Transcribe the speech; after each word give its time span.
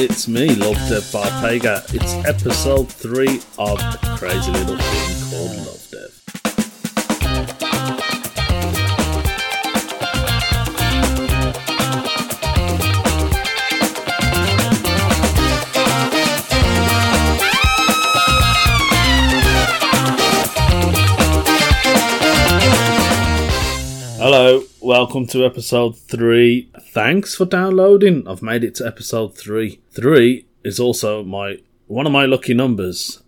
it's 0.00 0.26
me, 0.26 0.54
Love 0.54 0.76
Dev 0.88 1.02
Barpaga. 1.12 1.84
It's 1.94 2.14
episode 2.26 2.90
three 2.90 3.42
of 3.58 3.78
a 3.78 3.98
crazy 4.16 4.50
little 4.50 4.78
thing 4.78 5.30
called 5.30 5.50
Lovdev. 5.66 6.12
Hello, 24.18 24.62
welcome 24.90 25.24
to 25.24 25.44
episode 25.44 25.96
three. 25.96 26.68
Thanks 26.80 27.36
for 27.36 27.44
downloading. 27.44 28.26
I've 28.26 28.42
made 28.42 28.64
it 28.64 28.74
to 28.74 28.86
episode 28.88 29.38
three. 29.38 29.80
Three 29.92 30.46
is 30.64 30.80
also 30.80 31.22
my 31.22 31.58
one 31.86 32.06
of 32.06 32.12
my 32.12 32.24
lucky 32.24 32.54
numbers, 32.54 33.22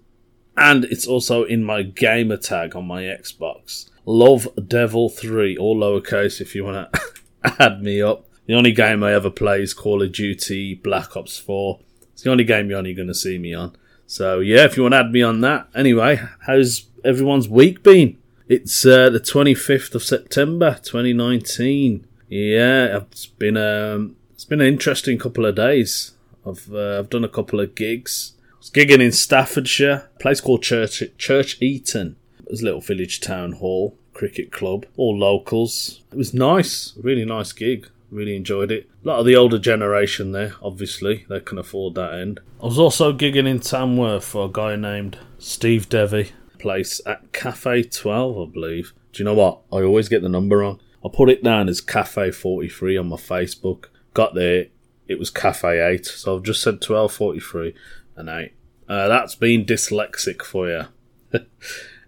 and 0.57 0.85
it's 0.87 1.07
also 1.07 1.45
in 1.45 1.63
my 1.63 1.85
gamer 1.85 2.37
tag 2.37 2.75
on 2.75 2.89
my 2.89 3.03
Xbox. 3.03 3.89
Love 4.05 4.49
Devil 4.67 5.09
Three, 5.09 5.57
all 5.57 5.77
lowercase. 5.77 6.41
If 6.41 6.57
you 6.57 6.65
want 6.65 6.93
to 6.93 7.01
add 7.61 7.81
me 7.81 8.03
up, 8.03 8.29
the 8.47 8.55
only 8.55 8.73
game 8.73 9.05
I 9.05 9.15
ever 9.15 9.31
play 9.31 9.63
is 9.63 9.73
Call 9.73 10.03
of 10.03 10.11
Duty 10.11 10.75
Black 10.75 11.17
Ops 11.17 11.39
Four. 11.39 11.79
It's 12.13 12.23
the 12.23 12.33
only 12.33 12.43
game 12.43 12.71
you're 12.71 12.79
only 12.79 12.93
going 12.93 13.07
to 13.07 13.15
see 13.15 13.39
me 13.39 13.55
on. 13.55 13.77
So 14.09 14.41
yeah, 14.41 14.65
if 14.65 14.77
you 14.77 14.83
want 14.83 14.95
to 14.95 14.99
add 14.99 15.13
me 15.13 15.23
on 15.23 15.43
that. 15.43 15.69
Anyway, 15.77 16.21
how's 16.41 16.89
everyone's 17.05 17.49
week 17.49 17.85
been? 17.85 18.19
It's 18.53 18.85
uh, 18.85 19.09
the 19.09 19.19
25th 19.19 19.95
of 19.95 20.03
September 20.03 20.79
2019. 20.83 22.07
Yeah, 22.29 22.99
it's 22.99 23.25
been 23.25 23.57
um, 23.57 24.17
it's 24.35 24.45
been 24.45 24.61
an 24.61 24.67
interesting 24.67 25.17
couple 25.17 25.47
of 25.47 25.55
days. 25.55 26.13
I've 26.47 26.71
uh, 26.71 26.99
I've 26.99 27.09
done 27.09 27.25
a 27.25 27.31
couple 27.31 27.61
of 27.61 27.75
gigs. 27.75 28.35
I 28.53 28.59
was 28.59 28.69
gigging 28.69 29.01
in 29.01 29.13
Staffordshire, 29.13 30.11
place 30.21 30.43
called 30.43 30.63
Church 30.63 31.03
Church 31.17 31.63
Eaton. 31.63 32.17
It 32.41 32.51
was 32.51 32.61
a 32.61 32.67
little 32.67 32.83
village 32.83 33.23
town 33.23 33.53
hall 33.53 33.97
cricket 34.13 34.53
club, 34.53 34.85
all 34.99 35.19
locals. 35.19 36.03
It 36.13 36.19
was 36.19 36.35
nice, 36.35 36.93
really 37.03 37.25
nice 37.25 37.53
gig. 37.53 37.89
Really 38.11 38.37
enjoyed 38.37 38.71
it. 38.71 38.87
A 39.03 39.09
lot 39.09 39.21
of 39.21 39.25
the 39.25 39.35
older 39.35 39.59
generation 39.59 40.33
there, 40.33 40.57
obviously, 40.63 41.25
they 41.31 41.41
can 41.41 41.57
afford 41.57 41.95
that 41.95 42.13
end. 42.13 42.41
I 42.63 42.67
was 42.67 42.79
also 42.79 43.15
gigging 43.15 43.49
in 43.49 43.61
Tamworth 43.61 44.27
for 44.27 44.45
a 44.45 44.53
guy 44.53 44.77
named 44.77 45.17
Steve 45.39 45.89
Devy 45.89 46.33
place 46.63 47.01
at 47.05 47.33
Cafe 47.33 47.83
12, 47.83 48.49
I 48.49 48.53
believe. 48.53 48.95
Do 49.13 49.23
you 49.23 49.25
know 49.25 49.35
what? 49.35 49.61
I 49.73 49.83
always 49.83 50.09
get 50.09 50.23
the 50.23 50.29
number 50.29 50.59
wrong. 50.59 50.81
I 51.05 51.09
put 51.13 51.29
it 51.29 51.43
down 51.43 51.69
as 51.69 51.81
Cafe 51.81 52.31
43 52.31 52.97
on 52.97 53.09
my 53.09 53.17
Facebook. 53.17 53.87
Got 54.15 54.35
there, 54.35 54.67
it 55.09 55.19
was 55.19 55.31
Cafe 55.31 55.81
8, 55.81 56.07
so 56.07 56.37
I've 56.37 56.45
just 56.45 56.63
said 56.63 56.75
1243 56.75 57.75
and 58.17 58.29
8. 58.29 58.53
Uh, 58.89 59.09
that's 59.09 59.35
been 59.35 59.65
dyslexic 59.65 60.43
for 60.43 60.69
you. 60.69 60.85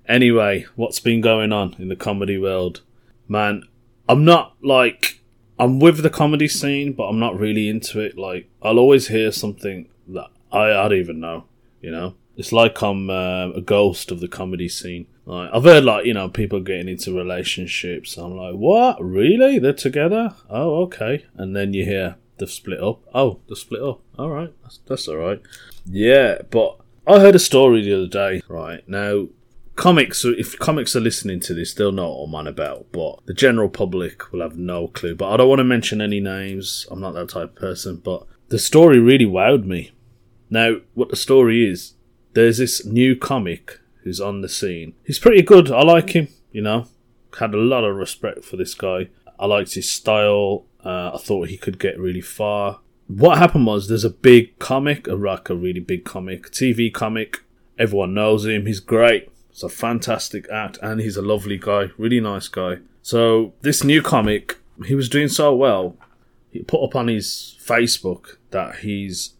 anyway, 0.09 0.67
what's 0.77 1.01
been 1.01 1.21
going 1.21 1.53
on 1.53 1.75
in 1.79 1.89
the 1.89 1.97
comedy 1.97 2.39
world? 2.39 2.83
Man, 3.29 3.65
I'm 4.09 4.25
not 4.25 4.55
like. 4.63 5.21
I'm 5.57 5.79
with 5.79 6.03
the 6.03 6.11
comedy 6.11 6.49
scene, 6.49 6.95
but 6.95 7.05
I'm 7.05 7.21
not 7.21 7.39
really 7.39 7.69
into 7.69 8.01
it. 8.01 8.19
Like, 8.19 8.51
I'll 8.61 8.79
always 8.79 9.07
hear 9.07 9.31
something 9.31 9.89
that 10.09 10.27
I, 10.51 10.71
I 10.71 10.89
don't 10.89 10.99
even 10.99 11.21
know, 11.21 11.45
you 11.85 11.91
know? 11.91 12.15
It's 12.37 12.53
like 12.53 12.83
I'm 12.83 13.11
uh, 13.11 13.51
a 13.51 13.61
ghost 13.61 14.11
of 14.11 14.21
the 14.21 14.29
comedy 14.29 14.69
scene. 14.69 15.07
Like 15.25 15.51
I've 15.53 15.65
heard 15.65 15.85
like 15.85 16.05
you 16.05 16.15
know 16.15 16.29
people 16.29 16.61
getting 16.61 16.89
into 16.89 17.17
relationships. 17.17 18.17
I'm 18.17 18.37
like, 18.37 18.55
what? 18.55 19.03
Really? 19.03 19.59
They're 19.59 19.73
together? 19.73 20.35
Oh, 20.51 20.83
okay. 20.85 21.27
And 21.37 21.55
then 21.55 21.73
you 21.75 21.85
hear 21.85 22.17
they've 22.39 22.51
split 22.51 22.83
up. 22.83 23.03
Oh, 23.15 23.41
they've 23.49 23.57
split 23.57 23.83
up. 23.83 24.01
All 24.19 24.31
right, 24.31 24.53
that's, 24.63 24.81
that's 24.87 25.09
all 25.09 25.17
right. 25.17 25.41
Yeah, 25.87 26.39
but 26.51 26.79
I 27.07 27.21
heard 27.21 27.37
a 27.37 27.39
story 27.41 27.83
the 27.83 27.95
other 27.95 28.07
day. 28.09 28.43
Right 28.49 28.87
now, 28.89 29.29
comics. 29.77 30.25
If 30.25 30.59
comics 30.59 30.97
are 30.97 31.01
listening 31.01 31.41
to 31.41 31.55
this, 31.55 31.75
they'll 31.75 31.93
know 31.93 32.11
what 32.11 32.25
I'm 32.25 32.35
on 32.35 32.47
about. 32.47 32.87
But 32.93 33.25
the 33.27 33.35
general 33.35 33.69
public 33.69 34.33
will 34.33 34.41
have 34.41 34.57
no 34.57 34.89
clue. 34.89 35.15
But 35.15 35.33
I 35.33 35.37
don't 35.37 35.49
want 35.49 35.61
to 35.61 35.65
mention 35.65 36.01
any 36.01 36.21
names. 36.21 36.87
I'm 36.91 37.01
not 37.01 37.15
that 37.15 37.29
type 37.29 37.51
of 37.51 37.57
person. 37.57 37.97
But 37.97 38.27
the 38.49 38.59
story 38.59 38.99
really 38.99 39.27
wowed 39.27 39.65
me. 39.65 39.93
Now, 40.55 40.77
what 40.95 41.09
the 41.09 41.17
story 41.17 41.69
is, 41.69 41.95
there's 42.35 42.59
this 42.59 42.87
new 42.87 43.17
comic 43.17 43.81
who's 44.05 44.21
on 44.21 44.41
the 44.41 44.49
scene. 44.49 44.95
He's 45.05 45.19
pretty 45.19 45.43
good. 45.43 45.69
I 45.73 45.83
like 45.83 46.11
him, 46.11 46.29
you 46.53 46.63
know. 46.63 46.87
Had 47.41 47.55
a 47.55 47.59
lot 47.59 47.83
of 47.83 47.97
respect 47.97 48.45
for 48.45 48.57
this 48.57 48.73
guy. 48.73 49.09
I 49.37 49.47
liked 49.47 49.75
his 49.75 49.91
style. 49.91 50.67
Uh, 50.85 51.11
I 51.13 51.19
thought 51.19 51.49
he 51.49 51.57
could 51.57 51.81
get 51.81 51.99
really 51.99 52.21
far. 52.21 52.79
What 53.09 53.39
happened 53.39 53.67
was 53.67 53.89
there's 53.89 54.05
a 54.05 54.11
big 54.11 54.57
comic, 54.61 55.09
a 55.09 55.15
like 55.15 55.51
a 55.51 55.57
really 55.57 55.81
big 55.81 56.05
comic, 56.05 56.53
TV 56.53 56.95
comic. 56.95 57.43
Everyone 57.77 58.15
knows 58.15 58.47
him. 58.47 58.67
He's 58.67 58.79
great. 58.79 59.33
It's 59.51 59.65
a 59.65 59.69
fantastic 59.69 60.49
act, 60.53 60.79
and 60.81 61.01
he's 61.01 61.17
a 61.17 61.23
lovely 61.23 61.59
guy, 61.59 61.91
really 61.99 62.21
nice 62.21 62.47
guy. 62.47 62.79
So 63.03 63.55
this 63.63 63.83
new 63.83 64.03
comic, 64.03 64.59
he 64.87 64.95
was 64.95 65.09
doing 65.09 65.27
so 65.27 65.53
well. 65.53 65.97
He 66.53 66.63
put 66.63 66.85
up 66.85 66.95
on 66.95 67.09
his 67.09 67.59
Facebook 67.61 68.37
that 68.53 68.77
he's 68.77 69.35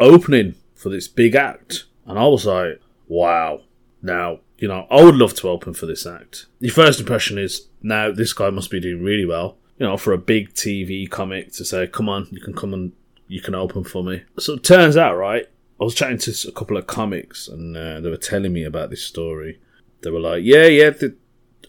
opening 0.00 0.54
for 0.74 0.88
this 0.88 1.08
big 1.08 1.34
act 1.34 1.84
and 2.06 2.18
I 2.18 2.26
was 2.26 2.46
like, 2.46 2.80
wow. 3.06 3.62
Now, 4.02 4.40
you 4.56 4.68
know, 4.68 4.86
I 4.90 5.02
would 5.02 5.16
love 5.16 5.34
to 5.34 5.48
open 5.48 5.74
for 5.74 5.86
this 5.86 6.06
act. 6.06 6.46
Your 6.60 6.72
first 6.72 7.00
impression 7.00 7.38
is, 7.38 7.68
now 7.82 8.10
this 8.10 8.32
guy 8.32 8.50
must 8.50 8.70
be 8.70 8.80
doing 8.80 9.02
really 9.02 9.26
well. 9.26 9.58
You 9.78 9.86
know, 9.86 9.96
for 9.96 10.12
a 10.12 10.18
big 10.18 10.54
TV 10.54 11.08
comic 11.08 11.52
to 11.52 11.64
say, 11.64 11.86
come 11.86 12.08
on, 12.08 12.26
you 12.30 12.40
can 12.40 12.54
come 12.54 12.74
and 12.74 12.92
you 13.28 13.40
can 13.40 13.54
open 13.54 13.84
for 13.84 14.02
me. 14.02 14.22
So 14.38 14.54
it 14.54 14.64
turns 14.64 14.96
out, 14.96 15.16
right, 15.16 15.46
I 15.80 15.84
was 15.84 15.94
chatting 15.94 16.18
to 16.18 16.48
a 16.48 16.52
couple 16.52 16.76
of 16.76 16.86
comics 16.86 17.46
and 17.46 17.76
uh, 17.76 18.00
they 18.00 18.10
were 18.10 18.16
telling 18.16 18.52
me 18.52 18.64
about 18.64 18.90
this 18.90 19.02
story. 19.02 19.60
They 20.02 20.10
were 20.10 20.20
like, 20.20 20.42
yeah, 20.44 20.66
yeah, 20.66 20.90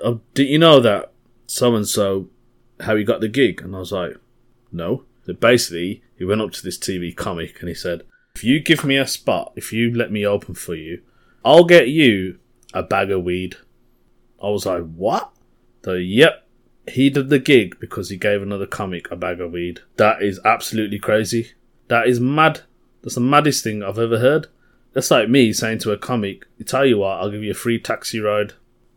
oh, 0.04 0.22
did 0.34 0.48
you 0.48 0.58
know 0.58 0.80
that 0.80 1.12
so 1.46 1.76
and 1.76 1.88
so, 1.88 2.30
how 2.80 2.96
he 2.96 3.04
got 3.04 3.22
the 3.22 3.28
gig? 3.28 3.62
And 3.62 3.76
I 3.76 3.80
was 3.80 3.92
like, 3.92 4.16
no. 4.72 5.04
So 5.26 5.34
basically, 5.34 6.02
he 6.18 6.26
went 6.26 6.42
up 6.42 6.52
to 6.54 6.64
this 6.64 6.78
TV 6.78 7.16
comic 7.16 7.60
and 7.60 7.70
he 7.70 7.76
said, 7.76 8.04
if 8.40 8.46
you 8.46 8.62
give 8.62 8.86
me 8.86 8.96
a 8.96 9.06
spot, 9.06 9.52
if 9.58 9.74
you 9.74 9.94
let 9.94 10.14
me 10.14 10.26
open 10.26 10.56
for 10.56 10.74
you, 10.74 11.02
I'll 11.44 11.66
get 11.66 11.90
you 11.90 12.40
a 12.74 12.82
bag 12.82 13.12
of 13.12 13.26
weed. 13.26 13.58
I 14.42 14.48
was 14.48 14.66
like, 14.66 14.90
what? 14.94 15.34
So, 15.84 15.96
yep, 15.96 16.48
he 16.88 17.10
did 17.10 17.28
the 17.28 17.40
gig 17.40 17.78
because 17.82 18.10
he 18.10 18.16
gave 18.16 18.42
another 18.42 18.66
comic 18.66 19.12
a 19.12 19.18
bag 19.18 19.42
of 19.42 19.52
weed. 19.52 19.82
That 19.98 20.22
is 20.22 20.40
absolutely 20.46 21.00
crazy. 21.00 21.52
That 21.90 22.08
is 22.08 22.22
mad. 22.22 22.62
That's 23.02 23.16
the 23.16 23.22
maddest 23.22 23.62
thing 23.62 23.84
I've 23.84 24.00
ever 24.00 24.20
heard. 24.20 24.48
That's 24.94 25.12
like 25.12 25.28
me 25.28 25.52
saying 25.52 25.80
to 25.80 25.92
a 25.92 25.98
comic, 25.98 26.46
tell 26.66 26.86
you 26.86 27.00
what, 27.00 27.20
I'll 27.20 27.32
give 27.32 27.44
you 27.44 27.52
a 27.52 27.56
free 27.56 27.78
taxi 27.78 28.22
ride. 28.22 28.54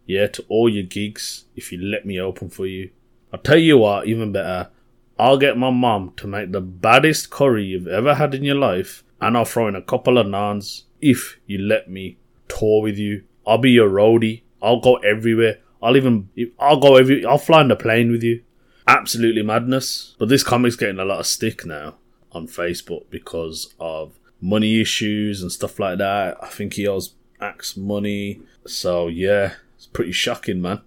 Yeah, 0.07 0.29
to 0.29 0.45
all 0.49 0.69
your 0.69 0.85
gigs 0.85 1.47
if 1.57 1.73
you 1.73 1.83
let 1.83 2.07
me 2.07 2.21
open 2.21 2.49
for 2.49 2.67
you. 2.67 2.91
I'll 3.33 3.41
tell 3.41 3.59
you 3.59 3.79
what, 3.79 4.07
even 4.07 4.31
better, 4.31 4.71
I'll 5.19 5.37
get 5.37 5.59
my 5.59 5.71
mom 5.71 6.13
to 6.19 6.29
make 6.29 6.53
the 6.53 6.61
baddest 6.61 7.31
curry 7.31 7.65
you've 7.65 7.89
ever 7.89 8.15
had 8.15 8.37
in 8.37 8.45
your 8.45 8.55
life 8.55 9.03
and 9.23 9.37
I'll 9.37 9.45
throw 9.45 9.69
in 9.69 9.77
a 9.77 9.83
couple 9.83 10.19
of 10.19 10.27
nans 10.27 10.85
if 11.01 11.39
you 11.47 11.59
let 11.59 11.89
me 11.89 12.19
tour 12.49 12.83
with 12.83 12.99
you. 12.99 13.25
I'll 13.47 13.59
be 13.59 13.71
your 13.71 13.89
roadie. 13.89 14.43
I'll 14.61 14.81
go 14.81 14.97
everywhere. 14.97 15.59
I'll 15.83 15.97
even 15.97 16.29
I'll 16.59 16.81
go 16.81 16.97
every 16.97 17.25
I'll 17.25 17.39
fly 17.39 17.61
on 17.61 17.69
the 17.69 17.77
plane 17.77 18.11
with 18.11 18.23
you. 18.23 18.43
Absolutely 18.87 19.43
madness. 19.43 20.17
But 20.19 20.29
this 20.29 20.43
comic's 20.43 20.77
getting 20.77 20.99
a 20.99 21.05
lot 21.05 21.21
of 21.21 21.27
stick 21.27 21.65
now 21.65 21.95
on 22.33 22.47
Facebook 22.47 23.05
because 23.11 23.75
of 23.79 24.19
money 24.41 24.81
issues 24.81 25.41
and 25.41 25.53
stuff 25.53 25.79
like 25.79 25.99
that. 25.99 26.37
I 26.43 26.49
think 26.49 26.75
he 26.75 26.87
owes 26.87 27.15
Axe 27.41 27.77
money. 27.77 28.41
So 28.67 29.09
yeah, 29.09 29.55
it's 29.77 29.87
pretty 29.87 30.13
shocking, 30.13 30.61
man. 30.63 30.81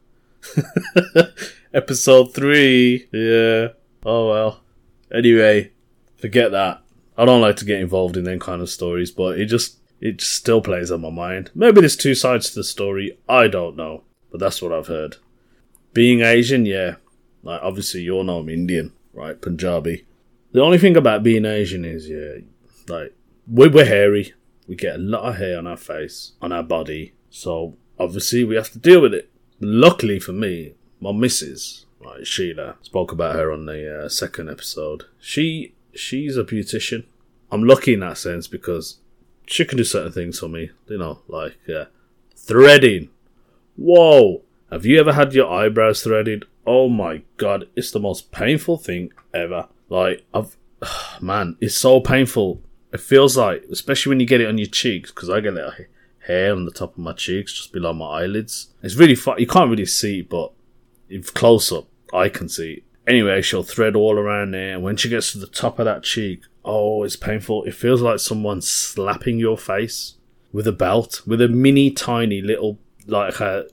Episode 1.73 2.33
three. 2.33 3.07
Yeah. 3.11 3.69
Oh 4.05 4.29
well. 4.29 4.61
Anyway, 5.13 5.71
forget 6.17 6.51
that. 6.51 6.81
I 7.17 7.25
don't 7.25 7.41
like 7.41 7.55
to 7.57 7.65
get 7.65 7.81
involved 7.81 8.17
in 8.17 8.25
them 8.25 8.39
kind 8.39 8.61
of 8.61 8.69
stories, 8.69 9.11
but 9.11 9.39
it 9.39 9.45
just 9.45 9.77
it 10.01 10.21
still 10.21 10.61
plays 10.61 10.91
on 10.91 11.01
my 11.01 11.09
mind. 11.09 11.51
Maybe 11.55 11.81
there's 11.81 11.95
two 11.95 12.15
sides 12.15 12.49
to 12.49 12.55
the 12.55 12.63
story. 12.63 13.17
I 13.29 13.47
don't 13.47 13.77
know, 13.77 14.03
but 14.31 14.39
that's 14.39 14.61
what 14.61 14.73
I've 14.73 14.87
heard. 14.87 15.17
Being 15.93 16.21
Asian, 16.21 16.65
yeah, 16.65 16.95
like 17.43 17.61
obviously 17.63 18.01
you 18.01 18.13
all 18.13 18.23
know 18.23 18.39
I'm 18.39 18.49
Indian, 18.49 18.91
right? 19.13 19.39
Punjabi. 19.39 20.05
The 20.51 20.61
only 20.61 20.77
thing 20.77 20.97
about 20.97 21.23
being 21.23 21.45
Asian 21.45 21.85
is, 21.85 22.09
yeah, 22.09 22.39
like 22.87 23.13
we 23.47 23.67
we're 23.67 23.85
hairy. 23.85 24.33
We 24.67 24.75
get 24.75 24.95
a 24.95 24.99
lot 24.99 25.23
of 25.23 25.35
hair 25.37 25.57
on 25.57 25.67
our 25.67 25.77
face, 25.77 26.33
on 26.41 26.51
our 26.51 26.63
body, 26.63 27.13
so 27.29 27.77
obviously 27.99 28.43
we 28.43 28.55
have 28.55 28.71
to 28.71 28.79
deal 28.79 29.01
with 29.01 29.13
it. 29.13 29.29
Luckily 29.59 30.19
for 30.19 30.33
me, 30.33 30.73
my 30.99 31.11
missus, 31.11 31.85
right, 32.03 32.25
Sheila, 32.25 32.75
spoke 32.81 33.11
about 33.11 33.35
her 33.35 33.51
on 33.51 33.67
the 33.67 34.05
uh, 34.05 34.09
second 34.09 34.49
episode. 34.49 35.03
She 35.19 35.74
she's 35.95 36.37
a 36.37 36.43
beautician. 36.43 37.05
I'm 37.51 37.63
lucky 37.63 37.93
in 37.93 37.99
that 38.01 38.17
sense 38.17 38.47
because 38.47 38.99
she 39.45 39.65
can 39.65 39.77
do 39.77 39.83
certain 39.83 40.11
things 40.11 40.39
for 40.39 40.47
me. 40.47 40.71
You 40.87 40.97
know, 40.97 41.19
like 41.27 41.57
uh, 41.69 41.85
threading. 42.35 43.09
Whoa! 43.75 44.43
Have 44.71 44.85
you 44.85 44.99
ever 44.99 45.13
had 45.13 45.33
your 45.33 45.51
eyebrows 45.51 46.03
threaded? 46.03 46.45
Oh 46.65 46.89
my 46.89 47.21
god, 47.37 47.67
it's 47.75 47.91
the 47.91 47.99
most 47.99 48.31
painful 48.31 48.77
thing 48.77 49.11
ever. 49.33 49.67
Like 49.89 50.25
I've, 50.33 50.57
man, 51.21 51.57
it's 51.59 51.77
so 51.77 51.99
painful. 51.99 52.61
it 52.91 52.99
feels 52.99 53.37
like, 53.37 53.63
especially 53.71 54.09
when 54.11 54.19
you 54.19 54.25
get 54.25 54.41
it 54.41 54.47
on 54.47 54.57
your 54.57 54.67
cheeks, 54.67 55.11
because 55.11 55.29
I 55.29 55.39
get 55.39 55.53
little 55.53 55.73
hair 56.25 56.51
on 56.51 56.65
the 56.65 56.71
top 56.71 56.93
of 56.93 56.97
my 56.97 57.13
cheeks, 57.13 57.53
just 57.53 57.71
below 57.71 57.93
my 57.93 58.21
eyelids. 58.21 58.73
It's 58.81 58.95
really 58.95 59.15
fun. 59.15 59.39
You 59.39 59.47
can't 59.47 59.69
really 59.69 59.85
see, 59.85 60.21
but 60.21 60.51
if 61.09 61.33
close 61.33 61.71
up, 61.71 61.87
I 62.13 62.29
can 62.29 62.49
see. 62.49 62.83
Anyway, 63.07 63.41
she'll 63.41 63.63
thread 63.63 63.95
all 63.95 64.17
around 64.17 64.51
there, 64.51 64.73
and 64.73 64.83
when 64.83 64.97
she 64.97 65.09
gets 65.09 65.31
to 65.31 65.37
the 65.37 65.47
top 65.47 65.77
of 65.77 65.85
that 65.85 66.03
cheek, 66.03 66.41
oh, 66.63 67.03
it's 67.03 67.15
painful. 67.15 67.63
It 67.63 67.75
feels 67.75 68.01
like 68.01 68.19
someone's 68.19 68.67
slapping 68.67 69.37
your 69.37 69.57
face 69.57 70.15
with 70.51 70.67
a 70.67 70.71
belt, 70.71 71.21
with 71.27 71.41
a 71.41 71.47
mini 71.47 71.91
tiny 71.91 72.41
little, 72.41 72.79
like 73.05 73.39
a 73.39 73.67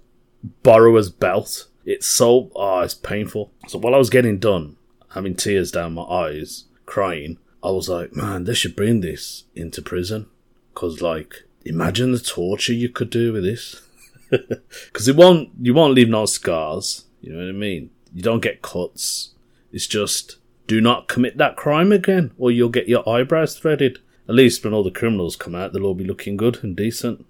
borrower's 0.63 1.11
belt. 1.11 1.69
It's 1.85 2.07
so, 2.07 2.51
oh, 2.55 2.81
it's 2.81 2.95
painful. 2.95 3.53
So 3.69 3.79
while 3.79 3.95
I 3.95 3.99
was 3.99 4.11
getting 4.11 4.39
done, 4.39 4.77
having 5.11 5.35
tears 5.35 5.71
down 5.71 5.95
my 5.95 6.03
eyes, 6.03 6.65
crying, 6.87 7.39
I 7.63 7.71
was 7.71 7.89
like, 7.89 8.15
man, 8.15 8.45
they 8.45 8.55
should 8.55 8.77
bring 8.77 9.01
this 9.01 9.45
into 9.55 9.81
prison. 9.81 10.27
Cause 10.75 11.01
like, 11.01 11.45
imagine 11.65 12.13
the 12.13 12.19
torture 12.19 12.73
you 12.73 12.89
could 12.89 13.11
do 13.11 13.33
with 13.33 13.45
this. 13.45 13.83
Cause 14.93 15.09
it 15.09 15.17
won't, 15.17 15.51
you 15.61 15.75
won't 15.75 15.95
leave 15.95 16.09
no 16.09 16.27
scars. 16.27 17.05
You 17.21 17.33
know 17.33 17.39
what 17.39 17.49
I 17.49 17.53
mean? 17.53 17.91
You 18.13 18.23
don't 18.23 18.43
get 18.43 18.63
cuts. 18.63 19.31
It's 19.73 19.87
just, 19.87 20.37
do 20.67 20.81
not 20.81 21.09
commit 21.09 21.39
that 21.39 21.57
crime 21.57 21.93
again, 21.93 22.33
or 22.39 22.51
you'll 22.51 22.69
get 22.69 22.89
your 22.89 23.09
eyebrows 23.09 23.59
threaded. 23.59 24.01
At 24.29 24.35
least 24.35 24.65
when 24.65 24.75
all 24.75 24.85
the 24.85 24.91
criminals 24.91 25.37
come 25.37 25.55
out, 25.55 25.73
they'll 25.73 25.87
all 25.87 25.95
be 25.95 26.05
looking 26.05 26.37
good 26.37 26.63
and 26.63 26.77
decent, 26.77 27.25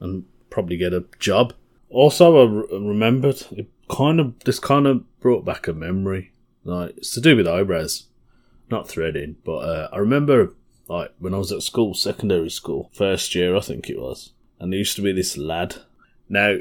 and 0.00 0.24
probably 0.50 0.76
get 0.76 0.94
a 0.94 1.04
job. 1.18 1.52
Also, 1.90 2.36
I 2.36 2.76
remembered 2.76 3.42
it 3.52 3.68
kind 3.88 4.20
of 4.20 4.38
this 4.40 4.58
kind 4.58 4.86
of 4.86 5.20
brought 5.20 5.44
back 5.44 5.66
a 5.66 5.72
memory. 5.72 6.32
Like 6.64 6.96
it's 6.98 7.12
to 7.14 7.20
do 7.20 7.36
with 7.36 7.48
eyebrows, 7.48 8.06
not 8.70 8.88
threading. 8.88 9.36
But 9.44 9.58
uh, 9.58 9.88
I 9.92 9.98
remember 9.98 10.54
like 10.88 11.12
when 11.18 11.34
I 11.34 11.38
was 11.38 11.52
at 11.52 11.62
school, 11.62 11.94
secondary 11.94 12.50
school, 12.50 12.90
first 12.92 13.34
year 13.34 13.56
I 13.56 13.60
think 13.60 13.88
it 13.88 14.00
was, 14.00 14.32
and 14.58 14.72
there 14.72 14.78
used 14.78 14.96
to 14.96 15.02
be 15.02 15.12
this 15.12 15.36
lad. 15.36 15.76
Now, 16.28 16.56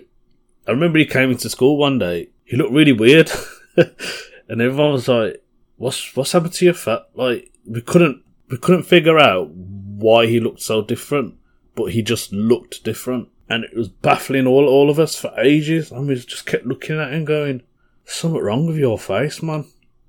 I 0.68 0.71
remember 0.71 1.00
he 1.00 1.06
came 1.06 1.31
into 1.31 1.50
school 1.50 1.77
one 1.77 2.00
day. 2.00 2.29
He 2.45 2.56
looked 2.56 2.74
really 2.74 2.94
weird, 2.94 3.29
and 4.50 4.62
everyone 4.62 4.94
was 4.94 5.07
like, 5.07 5.44
"What's 5.77 6.15
what's 6.15 6.31
happened 6.31 6.53
to 6.53 6.65
your 6.65 6.74
fat?" 6.74 7.07
Like 7.13 7.51
we 7.65 7.81
couldn't 7.81 8.24
we 8.50 8.57
couldn't 8.57 8.83
figure 8.83 9.19
out 9.19 9.50
why 9.51 10.27
he 10.27 10.39
looked 10.39 10.62
so 10.62 10.81
different, 10.83 11.35
but 11.75 11.91
he 11.91 12.01
just 12.01 12.33
looked 12.33 12.83
different, 12.83 13.29
and 13.50 13.63
it 13.63 13.75
was 13.75 13.89
baffling 13.89 14.47
all 14.47 14.68
all 14.68 14.89
of 14.89 15.00
us 15.00 15.15
for 15.15 15.38
ages. 15.39 15.91
And 15.91 16.07
we 16.07 16.15
just 16.15 16.45
kept 16.45 16.65
looking 16.65 17.00
at 17.00 17.13
him, 17.13 17.25
going, 17.25 17.62
"There's 18.06 18.15
something 18.18 18.41
wrong 18.41 18.65
with 18.65 18.77
your 18.77 18.97
face, 18.97 19.44
man. 19.44 19.65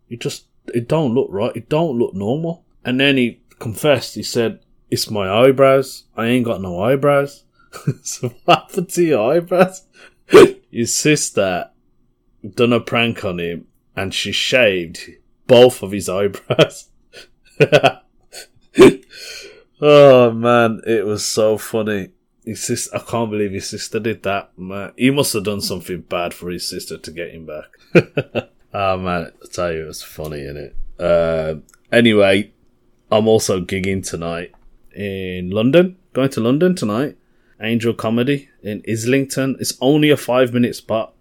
You 0.09 0.17
just 0.17 0.47
it 0.75 0.89
don't 0.89 1.15
look 1.15 1.29
right. 1.31 1.55
It 1.55 1.69
don't 1.69 1.99
look 1.99 2.15
normal." 2.15 2.65
And 2.85 2.99
then 2.99 3.17
he 3.17 3.41
confessed. 3.59 4.15
He 4.15 4.23
said, 4.23 4.61
"It's 4.91 5.11
my 5.11 5.29
eyebrows. 5.29 6.05
I 6.17 6.27
ain't 6.27 6.47
got 6.47 6.63
no 6.63 6.81
eyebrows." 6.83 7.45
so 8.03 8.33
what 8.45 8.71
happened 8.71 8.89
to 8.91 9.05
your 9.05 9.33
eyebrows? 9.33 9.87
His 10.71 10.95
sister 10.95 11.71
done 12.55 12.73
a 12.73 12.81
prank 12.81 13.25
on 13.25 13.39
him, 13.39 13.67
and 13.97 14.15
she 14.15 14.33
shaved 14.33 15.11
both 15.47 15.83
of 15.83 15.93
his 15.93 16.09
eyebrows. 16.09 16.89
oh 19.81 20.31
man, 20.33 20.81
it 20.87 21.05
was 21.05 21.25
so 21.25 21.59
funny. 21.59 22.11
His 22.45 22.65
sister, 22.65 22.97
I 22.97 23.01
can't 23.01 23.31
believe 23.31 23.53
his 23.53 23.69
sister 23.69 23.99
did 24.01 24.23
that. 24.23 24.57
Man, 24.57 24.93
he 24.97 25.11
must 25.11 25.33
have 25.35 25.45
done 25.45 25.61
something 25.61 26.01
bad 26.03 26.33
for 26.33 26.51
his 26.51 26.67
sister 26.67 26.97
to 26.97 27.11
get 27.11 27.33
him 27.33 27.47
back. 27.47 27.67
oh 28.75 28.97
man, 28.99 29.33
I 29.43 29.47
tell 29.53 29.73
you, 29.73 29.85
it 29.85 29.89
was 29.89 30.03
funny, 30.03 30.47
in 30.47 30.57
it. 30.57 30.77
Uh, 30.99 31.57
anyway, 31.93 32.53
I'm 33.11 33.29
also 33.29 33.61
gigging 33.61 34.07
tonight 34.07 34.53
in 34.95 35.51
London. 35.51 35.97
Going 36.13 36.31
to 36.31 36.41
London 36.41 36.75
tonight. 36.75 37.17
Angel 37.61 37.93
Comedy 37.93 38.49
in 38.63 38.83
Islington. 38.89 39.57
It's 39.61 39.77
only 39.81 40.11
a 40.11 40.17
five 40.17 40.53
minute 40.53 40.77
spot. 40.77 41.13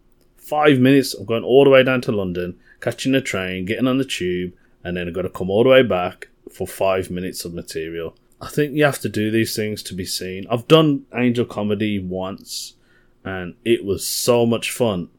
Five 0.47 0.79
minutes. 0.79 1.13
I'm 1.13 1.25
going 1.25 1.43
all 1.43 1.65
the 1.65 1.69
way 1.69 1.83
down 1.83 1.99
to 2.03 2.11
London, 2.13 2.57
catching 2.79 3.13
a 3.13 3.19
train, 3.19 3.65
getting 3.65 3.85
on 3.85 3.97
the 3.97 4.05
tube, 4.05 4.53
and 4.81 4.95
then 4.95 5.05
I've 5.05 5.13
got 5.13 5.23
to 5.23 5.29
come 5.29 5.49
all 5.49 5.65
the 5.65 5.69
way 5.69 5.83
back 5.83 6.29
for 6.49 6.65
five 6.65 7.11
minutes 7.11 7.43
of 7.43 7.53
material. 7.53 8.15
I 8.39 8.47
think 8.47 8.73
you 8.73 8.85
have 8.85 8.99
to 8.99 9.09
do 9.09 9.29
these 9.29 9.57
things 9.57 9.83
to 9.83 9.93
be 9.93 10.05
seen. 10.05 10.47
I've 10.49 10.69
done 10.69 11.05
Angel 11.13 11.43
Comedy 11.43 11.99
once, 11.99 12.75
and 13.25 13.55
it 13.65 13.83
was 13.83 14.07
so 14.07 14.45
much 14.45 14.71
fun. 14.71 15.09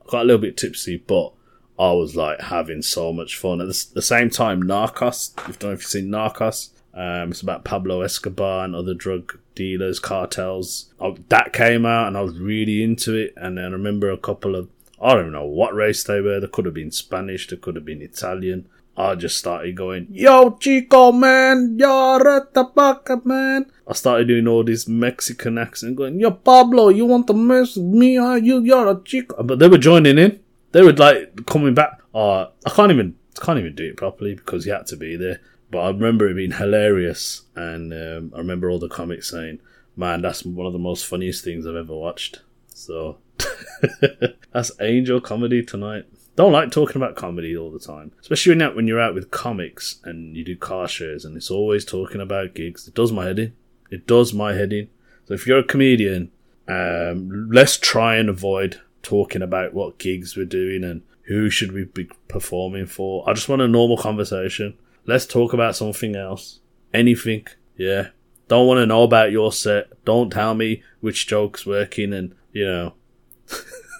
I 0.00 0.10
got 0.10 0.22
a 0.22 0.24
little 0.24 0.40
bit 0.40 0.56
tipsy, 0.56 0.96
but 0.96 1.34
I 1.78 1.92
was 1.92 2.16
like 2.16 2.40
having 2.40 2.80
so 2.80 3.12
much 3.12 3.36
fun. 3.36 3.60
At 3.60 3.66
the, 3.66 3.86
the 3.92 4.00
same 4.00 4.30
time, 4.30 4.62
Narcos. 4.62 5.34
I 5.36 5.50
don't 5.50 5.64
know 5.64 5.72
if 5.72 5.80
you've 5.80 5.84
seen 5.84 6.08
Narcos. 6.08 6.70
Um, 6.94 7.30
it's 7.32 7.42
about 7.42 7.62
Pablo 7.62 8.00
Escobar 8.00 8.64
and 8.64 8.74
other 8.74 8.94
drug 8.94 9.38
dealers, 9.54 10.00
cartels. 10.00 10.94
Oh, 10.98 11.18
that 11.28 11.52
came 11.52 11.84
out, 11.84 12.08
and 12.08 12.16
I 12.16 12.22
was 12.22 12.38
really 12.38 12.82
into 12.82 13.14
it. 13.16 13.34
And 13.36 13.58
then 13.58 13.66
I 13.66 13.68
remember 13.68 14.10
a 14.10 14.16
couple 14.16 14.56
of 14.56 14.70
I 15.00 15.10
don't 15.12 15.20
even 15.20 15.32
know 15.32 15.46
what 15.46 15.74
race 15.74 16.02
they 16.04 16.20
were. 16.20 16.40
They 16.40 16.46
could 16.48 16.64
have 16.64 16.74
been 16.74 16.90
Spanish. 16.90 17.46
They 17.46 17.56
could 17.56 17.76
have 17.76 17.84
been 17.84 18.02
Italian. 18.02 18.68
I 18.96 19.14
just 19.14 19.38
started 19.38 19.76
going, 19.76 20.08
Yo, 20.10 20.58
Chico, 20.58 21.12
man, 21.12 21.76
yo, 21.78 22.18
retabaca, 22.18 23.24
man. 23.24 23.70
I 23.86 23.92
started 23.92 24.26
doing 24.26 24.48
all 24.48 24.64
this 24.64 24.88
Mexican 24.88 25.56
accent, 25.56 25.94
going, 25.94 26.18
Yo, 26.18 26.32
Pablo, 26.32 26.88
you 26.88 27.06
want 27.06 27.28
to 27.28 27.32
mess 27.32 27.76
with 27.76 27.86
me? 27.86 28.16
Huh? 28.16 28.34
You, 28.34 28.60
you're 28.60 28.88
a 28.88 29.00
Chico. 29.04 29.40
But 29.44 29.60
they 29.60 29.68
were 29.68 29.78
joining 29.78 30.18
in. 30.18 30.40
They 30.72 30.82
were 30.82 30.92
like 30.92 31.46
coming 31.46 31.74
back. 31.74 32.00
Uh, 32.12 32.46
I 32.66 32.70
can't 32.70 32.90
even, 32.90 33.14
can't 33.40 33.60
even 33.60 33.76
do 33.76 33.84
it 33.84 33.96
properly 33.96 34.34
because 34.34 34.66
you 34.66 34.72
had 34.72 34.86
to 34.88 34.96
be 34.96 35.14
there. 35.14 35.40
But 35.70 35.78
I 35.78 35.88
remember 35.88 36.28
it 36.28 36.34
being 36.34 36.52
hilarious, 36.52 37.42
and 37.54 37.92
um, 37.92 38.32
I 38.34 38.38
remember 38.38 38.70
all 38.70 38.78
the 38.78 38.88
comics 38.88 39.30
saying, 39.30 39.60
"Man, 39.96 40.22
that's 40.22 40.44
one 40.44 40.66
of 40.66 40.72
the 40.72 40.78
most 40.78 41.06
funniest 41.06 41.44
things 41.44 41.66
I've 41.66 41.76
ever 41.76 41.94
watched." 41.94 42.40
So 42.68 43.18
that's 44.52 44.70
Angel 44.80 45.20
comedy 45.20 45.62
tonight. 45.62 46.04
Don't 46.36 46.52
like 46.52 46.70
talking 46.70 46.96
about 46.96 47.16
comedy 47.16 47.56
all 47.56 47.72
the 47.72 47.80
time, 47.80 48.12
especially 48.20 48.54
when, 48.54 48.76
when 48.76 48.86
you're 48.86 49.00
out 49.00 49.14
with 49.14 49.32
comics 49.32 49.98
and 50.04 50.36
you 50.36 50.44
do 50.44 50.56
car 50.56 50.86
shares 50.86 51.24
and 51.24 51.36
it's 51.36 51.50
always 51.50 51.84
talking 51.84 52.20
about 52.20 52.54
gigs. 52.54 52.86
It 52.86 52.94
does 52.94 53.10
my 53.10 53.24
head 53.24 53.40
in. 53.40 53.54
It 53.90 54.06
does 54.06 54.32
my 54.32 54.54
head 54.54 54.72
in. 54.72 54.88
So 55.24 55.34
if 55.34 55.46
you're 55.46 55.58
a 55.58 55.64
comedian, 55.64 56.30
um, 56.68 57.48
let's 57.50 57.76
try 57.76 58.16
and 58.16 58.28
avoid 58.28 58.80
talking 59.02 59.42
about 59.42 59.74
what 59.74 59.98
gigs 59.98 60.36
we're 60.36 60.44
doing 60.44 60.84
and 60.84 61.02
who 61.22 61.50
should 61.50 61.72
we 61.72 61.84
be 61.84 62.08
performing 62.28 62.86
for. 62.86 63.28
I 63.28 63.32
just 63.32 63.48
want 63.48 63.62
a 63.62 63.68
normal 63.68 63.96
conversation. 63.96 64.78
Let's 65.06 65.26
talk 65.26 65.52
about 65.52 65.76
something 65.76 66.14
else. 66.14 66.60
Anything. 66.94 67.46
Yeah. 67.76 68.08
Don't 68.48 68.66
want 68.66 68.78
to 68.78 68.86
know 68.86 69.02
about 69.02 69.32
your 69.32 69.52
set. 69.52 70.04
Don't 70.04 70.30
tell 70.30 70.54
me 70.54 70.82
which 71.00 71.26
joke's 71.26 71.66
working 71.66 72.12
and, 72.12 72.34
you 72.52 72.64
know, 72.64 72.94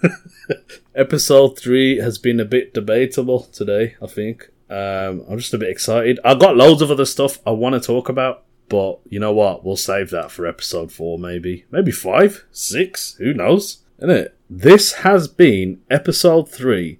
Episode 0.95 1.57
three 1.57 1.97
has 1.97 2.17
been 2.17 2.39
a 2.39 2.45
bit 2.45 2.73
debatable 2.73 3.43
today. 3.43 3.95
I 4.01 4.07
think 4.07 4.49
um, 4.69 5.23
I'm 5.29 5.37
just 5.37 5.53
a 5.53 5.57
bit 5.57 5.69
excited. 5.69 6.19
I've 6.23 6.39
got 6.39 6.57
loads 6.57 6.81
of 6.81 6.91
other 6.91 7.05
stuff 7.05 7.39
I 7.45 7.51
want 7.51 7.75
to 7.75 7.85
talk 7.85 8.09
about, 8.09 8.43
but 8.67 8.99
you 9.09 9.19
know 9.19 9.33
what? 9.33 9.63
We'll 9.63 9.75
save 9.75 10.09
that 10.11 10.31
for 10.31 10.45
episode 10.45 10.91
four, 10.91 11.17
maybe, 11.17 11.65
maybe 11.71 11.91
five, 11.91 12.45
six. 12.51 13.15
Who 13.15 13.33
knows? 13.33 13.83
Isn't 13.97 14.11
it? 14.11 14.37
This 14.49 14.93
has 14.93 15.27
been 15.27 15.81
episode 15.89 16.49
three 16.49 16.99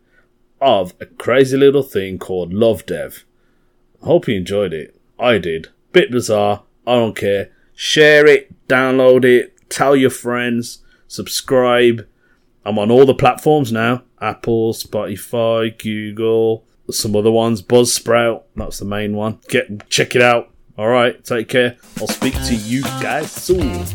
of 0.61 0.93
a 0.99 1.05
crazy 1.05 1.57
little 1.57 1.83
thing 1.83 2.19
called 2.19 2.53
Lovdev. 2.53 3.23
I 4.01 4.07
hope 4.07 4.27
you 4.27 4.35
enjoyed 4.35 4.73
it. 4.73 4.99
I 5.19 5.37
did. 5.37 5.69
Bit 5.91 6.11
bizarre. 6.11 6.63
I 6.85 6.95
don't 6.95 7.15
care. 7.15 7.51
Share 7.73 8.25
it, 8.25 8.67
download 8.67 9.23
it, 9.23 9.69
tell 9.69 9.95
your 9.95 10.09
friends, 10.09 10.83
subscribe 11.07 12.05
I'm 12.65 12.77
on 12.77 12.91
all 12.91 13.05
the 13.05 13.13
platforms 13.13 13.71
now 13.71 14.03
Apple, 14.21 14.73
Spotify, 14.73 15.77
Google, 15.77 16.65
some 16.91 17.15
other 17.15 17.31
ones, 17.31 17.61
Buzzsprout. 17.61 18.43
That's 18.55 18.79
the 18.79 18.85
main 18.85 19.15
one. 19.15 19.39
Get 19.49 19.89
check 19.89 20.15
it 20.15 20.21
out. 20.21 20.51
All 20.77 20.87
right, 20.87 21.23
take 21.23 21.49
care. 21.49 21.77
I'll 21.99 22.07
speak 22.07 22.33
to 22.33 22.55
you 22.55 22.83
guys 22.83 23.31
soon. 23.31 23.85